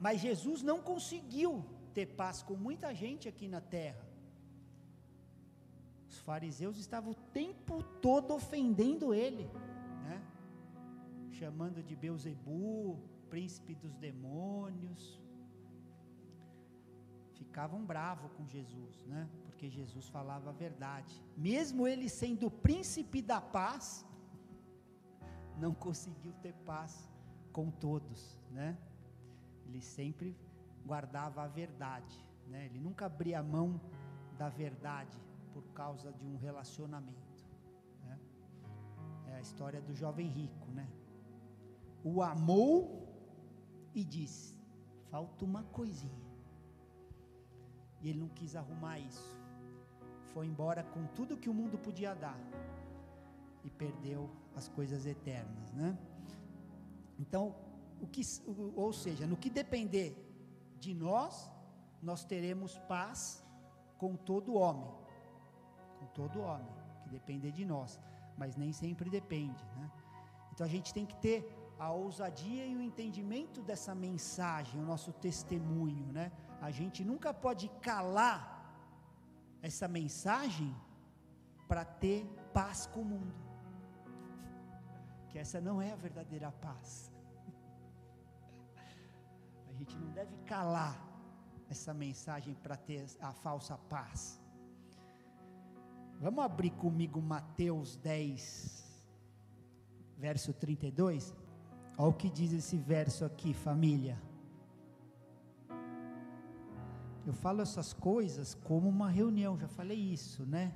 [0.00, 1.62] Mas Jesus não conseguiu
[1.92, 4.04] ter paz com muita gente aqui na terra.
[6.08, 9.44] Os fariseus estavam o tempo todo ofendendo ele,
[10.06, 10.22] né?
[11.30, 12.98] chamando de Beuzebu,
[13.30, 15.20] príncipe dos demônios.
[17.34, 19.28] Ficavam bravos com Jesus, né?
[19.62, 21.14] porque Jesus falava a verdade.
[21.36, 24.04] Mesmo ele sendo príncipe da paz,
[25.56, 27.08] não conseguiu ter paz
[27.52, 28.76] com todos, né?
[29.66, 30.36] Ele sempre
[30.84, 32.66] guardava a verdade, né?
[32.66, 33.80] Ele nunca abria mão
[34.38, 35.18] da verdade
[35.52, 37.46] por causa de um relacionamento.
[38.04, 38.18] Né?
[39.28, 40.88] É a história do jovem rico, né?
[42.04, 43.08] O amou
[43.94, 44.56] e disse:
[45.10, 46.32] falta uma coisinha.
[48.00, 49.36] E ele não quis arrumar isso.
[50.32, 52.38] Foi embora com tudo que o mundo podia dar
[53.62, 55.96] e perdeu as coisas eternas, né?
[57.18, 57.54] Então,
[58.00, 58.22] o que,
[58.74, 60.31] ou seja, no que depender
[60.84, 61.50] de nós,
[62.10, 63.18] nós teremos paz
[64.00, 64.92] com todo homem
[66.02, 68.00] com todo homem, que depender de nós,
[68.36, 69.90] mas nem sempre depende, né?
[70.52, 71.38] Então a gente tem que ter
[71.78, 76.30] a ousadia e o entendimento dessa mensagem, o nosso testemunho, né?
[76.60, 78.40] A gente nunca pode calar
[79.62, 80.74] essa mensagem
[81.68, 83.34] para ter paz com o mundo.
[85.28, 87.11] Que essa não é a verdadeira paz.
[90.22, 90.94] Deve calar
[91.68, 94.40] essa mensagem para ter a falsa paz.
[96.20, 99.02] Vamos abrir comigo Mateus 10,
[100.16, 101.34] verso 32?
[101.98, 104.16] Olha o que diz esse verso aqui, família.
[107.26, 110.72] Eu falo essas coisas como uma reunião, já falei isso, né?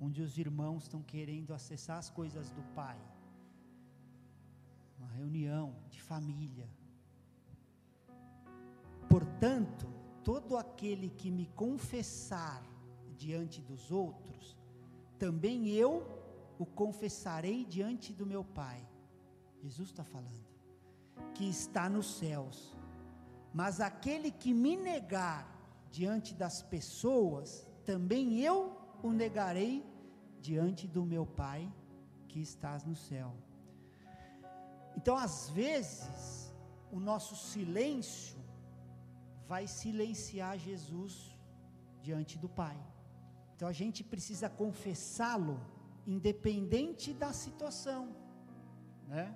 [0.00, 3.00] Onde os irmãos estão querendo acessar as coisas do Pai.
[4.98, 6.68] Uma reunião de família.
[9.44, 9.86] Portanto,
[10.22, 12.62] todo aquele que me confessar
[13.14, 14.56] diante dos outros,
[15.18, 16.02] também eu
[16.58, 18.80] o confessarei diante do meu Pai.
[19.62, 20.46] Jesus está falando,
[21.34, 22.74] que está nos céus.
[23.52, 25.46] Mas aquele que me negar
[25.90, 29.84] diante das pessoas, também eu o negarei
[30.40, 31.70] diante do meu Pai
[32.28, 33.34] que estás no céu.
[34.96, 36.50] Então, às vezes,
[36.90, 38.33] o nosso silêncio
[39.46, 41.36] vai silenciar Jesus
[42.02, 42.76] diante do Pai.
[43.54, 45.60] Então a gente precisa confessá-lo,
[46.06, 48.14] independente da situação,
[49.08, 49.34] né?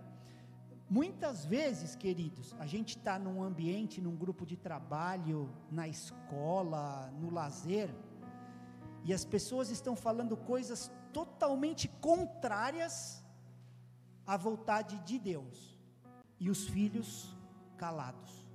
[0.91, 7.31] Muitas vezes, queridos, a gente está num ambiente, num grupo de trabalho, na escola, no
[7.31, 7.95] lazer,
[9.05, 13.23] e as pessoas estão falando coisas totalmente contrárias
[14.27, 15.79] à vontade de Deus,
[16.41, 17.37] e os filhos
[17.77, 18.48] calados.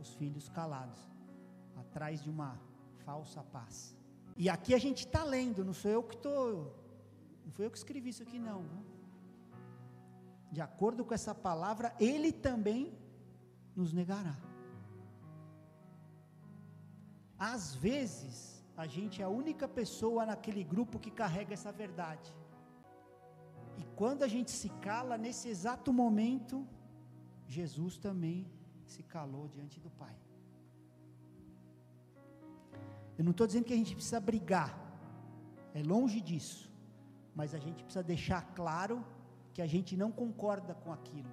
[0.00, 0.98] Os filhos calados,
[1.76, 2.58] atrás de uma
[3.04, 3.96] falsa paz.
[4.36, 6.74] E aqui a gente está lendo, não sou eu que estou,
[7.44, 8.64] não foi eu que escrevi isso aqui não.
[10.50, 12.98] De acordo com essa palavra, Ele também
[13.76, 14.36] nos negará.
[17.38, 22.34] Às vezes, a gente é a única pessoa naquele grupo que carrega essa verdade.
[23.78, 26.66] E quando a gente se cala, nesse exato momento,
[27.46, 28.46] Jesus também
[28.92, 30.16] se calou diante do Pai.
[33.16, 34.70] Eu não estou dizendo que a gente precisa brigar,
[35.74, 36.70] é longe disso,
[37.34, 39.04] mas a gente precisa deixar claro
[39.54, 41.30] que a gente não concorda com aquilo.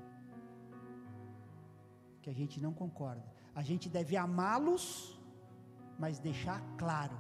[2.22, 3.26] Que a gente não concorda.
[3.56, 4.86] A gente deve amá-los,
[5.98, 7.18] mas deixar claro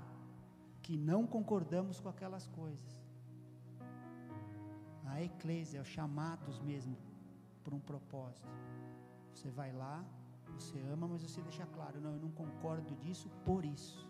[0.83, 2.91] que não concordamos com aquelas coisas.
[5.05, 6.95] A eclésia, os chamados mesmo,
[7.63, 8.47] por um propósito.
[9.33, 10.05] Você vai lá,
[10.59, 14.09] você ama, mas você deixa claro, não, eu não concordo disso por isso.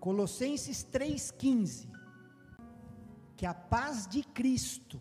[0.00, 1.92] Colossenses 3,15.
[3.36, 5.00] Que a paz de Cristo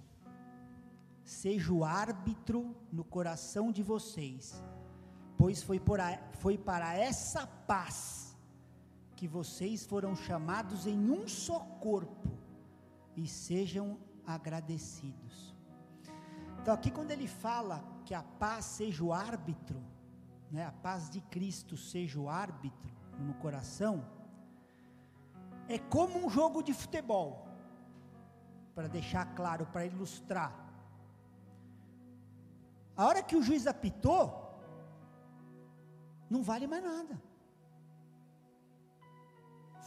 [1.23, 4.61] seja o árbitro no coração de vocês,
[5.37, 8.35] pois foi, a, foi para essa paz
[9.15, 12.29] que vocês foram chamados em um só corpo,
[13.15, 15.53] e sejam agradecidos.
[16.61, 19.81] Então, aqui, quando ele fala que a paz seja o árbitro,
[20.53, 24.05] né, a paz de Cristo seja o árbitro no coração,
[25.67, 27.47] é como um jogo de futebol,
[28.75, 30.53] para deixar claro, para ilustrar.
[32.95, 34.27] A hora que o juiz apitou,
[36.29, 37.19] não vale mais nada.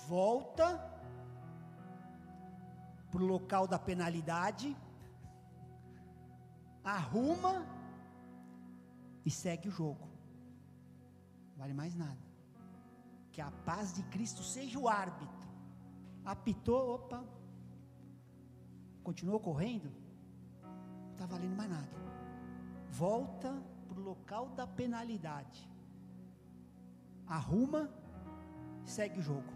[0.08, 0.66] Volta
[3.10, 4.76] para o local da penalidade,
[6.82, 7.64] arruma
[9.24, 10.15] e segue o jogo.
[11.56, 12.24] Vale mais nada.
[13.32, 15.46] Que a paz de Cristo seja o árbitro
[16.26, 17.24] apitou, opa,
[19.04, 19.88] continuou correndo,
[20.62, 21.88] não está valendo mais nada.
[22.90, 25.70] Volta para o local da penalidade,
[27.28, 27.88] arruma,
[28.84, 29.52] segue o jogo.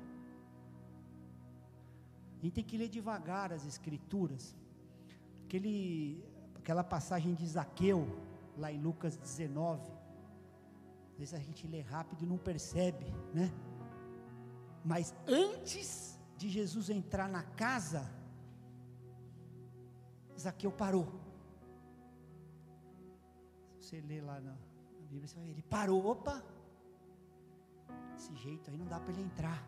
[2.38, 4.56] A gente tem que ler devagar as escrituras.
[5.44, 6.24] Aquele,
[6.54, 8.06] aquela passagem de Zaqueu,
[8.56, 9.99] lá em Lucas 19.
[11.20, 13.04] Vezes a gente lê rápido e não percebe,
[13.34, 13.52] né?
[14.82, 18.10] Mas antes de Jesus entrar na casa,
[20.38, 21.06] Zaqueu parou.
[23.78, 24.56] Se você ler lá na,
[25.10, 26.42] Bíblia, você vai ver, ele parou, opa,
[28.14, 29.62] desse jeito aí não dá para ele entrar.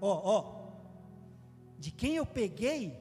[0.00, 3.00] Ó, oh, ó, oh, de quem eu peguei,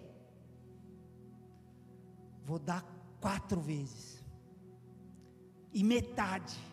[2.46, 2.86] vou dar
[3.20, 4.24] quatro vezes,
[5.74, 6.71] e metade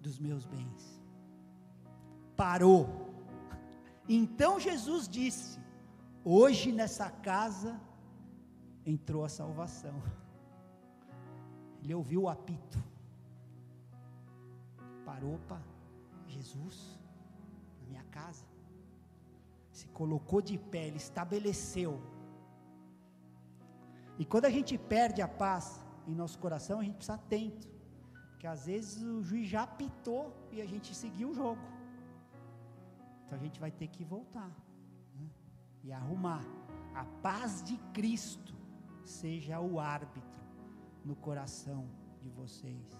[0.00, 1.00] dos meus bens.
[2.36, 3.10] Parou
[4.12, 5.60] então Jesus disse:
[6.24, 7.80] Hoje nessa casa
[8.84, 10.02] entrou a salvação.
[11.80, 12.82] Ele ouviu o apito.
[15.04, 15.62] Parou para
[16.26, 16.98] Jesus
[17.80, 18.44] na minha casa.
[19.70, 22.02] Se colocou de pé, ele estabeleceu.
[24.18, 27.68] E quando a gente perde a paz em nosso coração, a gente precisa atento.
[28.40, 31.60] Porque às vezes o juiz já apitou e a gente seguiu o jogo.
[33.26, 34.50] Então a gente vai ter que voltar
[35.14, 35.28] né?
[35.84, 36.42] e arrumar.
[36.94, 38.54] A paz de Cristo
[39.04, 40.40] seja o árbitro
[41.04, 41.86] no coração
[42.22, 42.98] de vocês.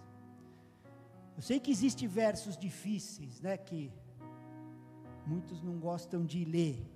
[1.34, 3.90] Eu sei que existem versos difíceis, né, que
[5.26, 6.86] muitos não gostam de ler.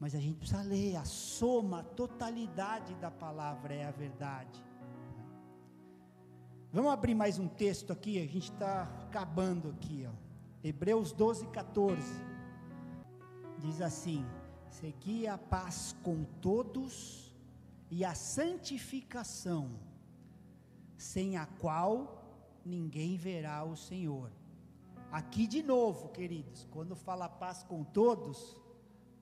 [0.00, 4.64] Mas a gente precisa ler, a soma, a totalidade da palavra é a verdade.
[6.74, 10.12] Vamos abrir mais um texto aqui, a gente está acabando aqui, ó.
[10.60, 12.02] Hebreus 12, 14.
[13.60, 14.26] Diz assim:
[14.68, 17.32] Segui a paz com todos
[17.88, 19.70] e a santificação,
[20.96, 24.32] sem a qual ninguém verá o Senhor.
[25.12, 28.60] Aqui de novo, queridos, quando fala paz com todos,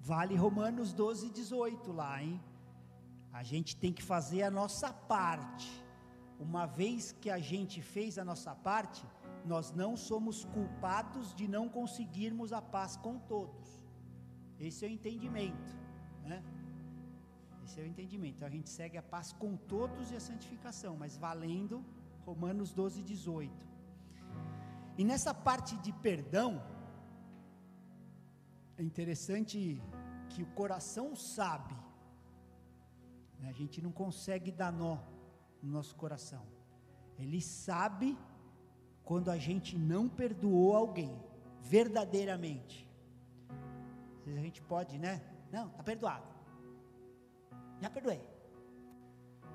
[0.01, 2.41] vale Romanos 12, 18 lá, hein?
[3.31, 5.83] A gente tem que fazer a nossa parte.
[6.49, 9.03] Uma vez que a gente fez a nossa parte,
[9.53, 13.69] nós não somos culpados de não conseguirmos a paz com todos.
[14.59, 15.73] Esse é o entendimento,
[16.25, 16.43] né?
[17.65, 18.37] Esse é o entendimento.
[18.37, 21.85] Então a gente segue a paz com todos e a santificação, mas valendo
[22.27, 23.67] Romanos 12, 18.
[24.99, 26.63] E nessa parte de perdão,
[28.77, 29.81] é interessante
[30.29, 31.77] que o coração sabe,
[33.39, 33.49] né?
[33.49, 34.99] a gente não consegue dar nó
[35.63, 36.43] no nosso coração,
[37.19, 38.19] ele sabe
[39.05, 41.17] quando a gente não perdoou alguém,
[41.61, 42.89] verdadeiramente.
[44.19, 45.23] Às vezes a gente pode, né?
[45.51, 46.27] Não, está perdoado.
[47.81, 48.21] Já perdoei.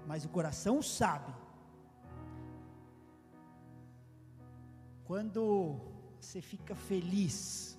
[0.05, 1.33] Mas o coração sabe.
[5.05, 5.79] Quando
[6.19, 7.77] você fica feliz,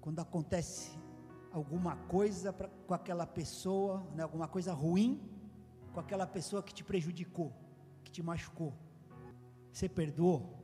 [0.00, 0.98] quando acontece
[1.52, 5.20] alguma coisa pra, com aquela pessoa, né, alguma coisa ruim
[5.92, 7.52] com aquela pessoa que te prejudicou,
[8.04, 8.72] que te machucou
[9.72, 10.58] você perdoou?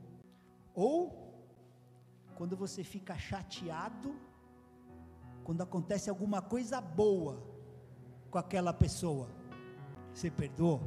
[0.73, 1.33] Ou
[2.35, 4.15] quando você fica chateado,
[5.43, 7.41] quando acontece alguma coisa boa
[8.29, 9.29] com aquela pessoa.
[10.13, 10.81] Você perdoou?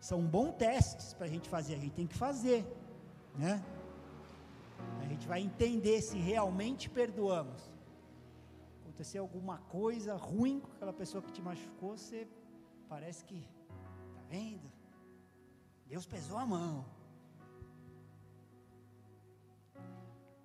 [0.00, 2.64] São bons testes para a gente fazer, a gente tem que fazer,
[3.36, 3.62] né?
[5.00, 7.70] A gente vai entender se realmente perdoamos.
[8.82, 12.28] Aconteceu alguma coisa ruim com aquela pessoa que te machucou, você
[12.88, 13.40] parece que,
[14.14, 14.70] tá vendo?
[15.86, 16.84] Deus pesou a mão.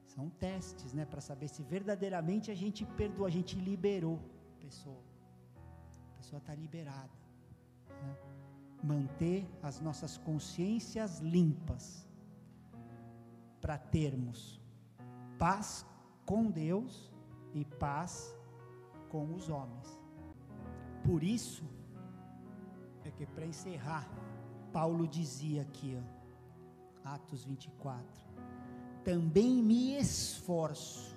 [0.06, 4.20] São testes, né, para saber se verdadeiramente a gente perdoou, a gente liberou
[4.58, 5.02] a pessoa.
[6.14, 7.18] A pessoa está liberada.
[8.04, 8.18] Né?
[8.84, 12.08] Manter as nossas consciências limpas
[13.62, 14.60] para termos
[15.38, 15.86] paz
[16.26, 17.12] com Deus
[17.54, 18.36] e paz
[19.10, 20.00] com os homens.
[21.04, 21.64] Por isso,
[23.24, 24.09] é que para encerrar,
[24.72, 28.05] Paulo dizia aqui, ó, Atos 24:
[29.03, 31.15] também me esforço.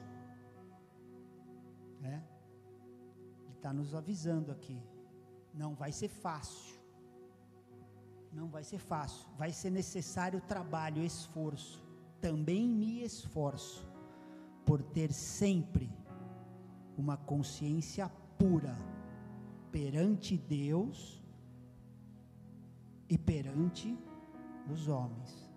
[2.00, 2.22] Né?
[3.44, 4.80] Ele está nos avisando aqui.
[5.55, 6.80] Não vai ser fácil.
[8.32, 9.28] Não vai ser fácil.
[9.36, 11.84] Vai ser necessário trabalho, esforço.
[12.20, 13.86] Também me esforço
[14.64, 15.90] por ter sempre
[16.96, 18.76] uma consciência pura
[19.70, 21.22] perante Deus
[23.12, 23.94] e perante
[24.72, 25.52] os homens.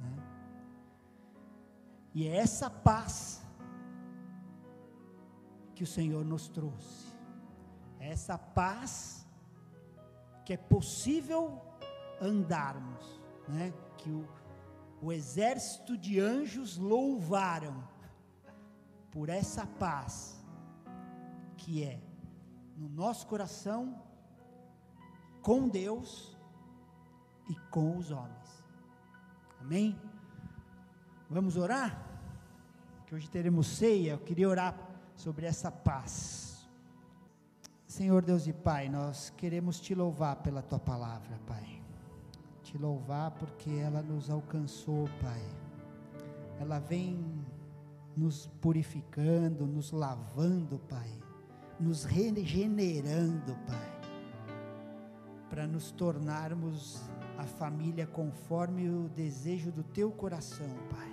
[0.00, 0.16] Né?
[2.14, 3.44] E é essa paz
[5.74, 7.14] que o Senhor nos trouxe.
[8.00, 9.28] É essa paz
[10.46, 11.60] que é possível
[12.22, 13.74] andarmos, né?
[13.98, 14.26] Que o,
[15.02, 17.86] o exército de anjos louvaram
[19.10, 20.42] por essa paz
[21.58, 22.00] que é
[22.74, 24.02] no nosso coração
[25.42, 26.33] com Deus
[27.48, 28.64] e com os homens.
[29.60, 29.98] Amém?
[31.28, 32.00] Vamos orar?
[33.06, 34.12] Que hoje teremos ceia.
[34.12, 34.74] Eu queria orar
[35.16, 36.68] sobre essa paz.
[37.86, 41.80] Senhor Deus e Pai, nós queremos te louvar pela tua palavra, Pai.
[42.62, 45.42] Te louvar porque ela nos alcançou, Pai.
[46.58, 47.24] Ela vem
[48.16, 51.10] nos purificando, nos lavando, Pai.
[51.78, 54.00] Nos regenerando, Pai.
[55.48, 57.00] Para nos tornarmos
[57.38, 61.12] a família conforme o desejo do teu coração, Pai.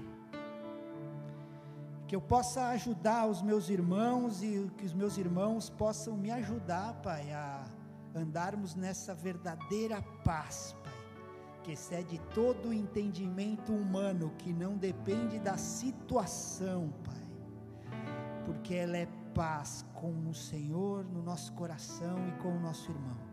[2.08, 6.94] Que eu possa ajudar os meus irmãos e que os meus irmãos possam me ajudar,
[7.02, 7.64] Pai, a
[8.14, 10.94] andarmos nessa verdadeira paz, Pai,
[11.64, 17.24] que excede todo o entendimento humano, que não depende da situação, Pai,
[18.46, 23.31] porque ela é paz com o Senhor no nosso coração e com o nosso irmão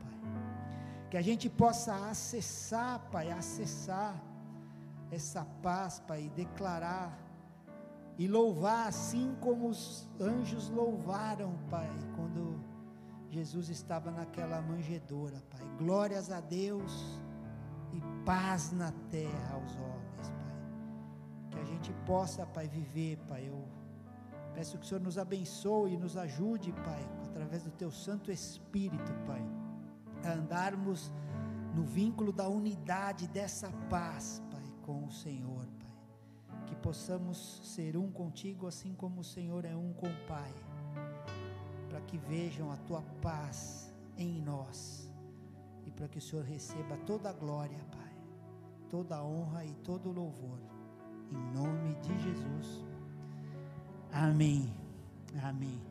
[1.11, 4.15] que a gente possa acessar, Pai, acessar
[5.11, 7.19] essa paz, Pai, e declarar
[8.19, 12.61] e louvar assim como os anjos louvaram, Pai, quando
[13.31, 15.61] Jesus estava naquela manjedoura, Pai.
[15.79, 17.21] Glórias a Deus
[17.93, 21.51] e paz na terra aos homens, Pai.
[21.53, 23.49] Que a gente possa, Pai, viver, Pai.
[23.49, 23.65] Eu
[24.53, 29.13] peço que o Senhor nos abençoe e nos ajude, Pai, através do Teu Santo Espírito,
[29.27, 29.58] Pai
[30.25, 31.13] a andarmos
[31.75, 36.65] no vínculo da unidade dessa paz, Pai, com o Senhor, Pai.
[36.67, 40.53] Que possamos ser um contigo, assim como o Senhor é um com o Pai,
[41.89, 45.11] para que vejam a tua paz em nós
[45.87, 48.13] e para que o Senhor receba toda a glória, Pai,
[48.91, 50.59] toda a honra e todo o louvor,
[51.31, 52.85] em nome de Jesus.
[54.13, 54.75] Amém.
[55.43, 55.88] Amém.